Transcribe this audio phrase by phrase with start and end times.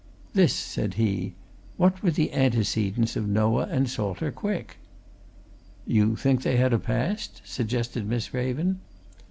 [0.33, 1.35] "This," said he.
[1.77, 4.77] "What were the antecedents of Noah and Salter Quick?"
[5.85, 8.79] "You think they had a past?" suggested Miss Raven.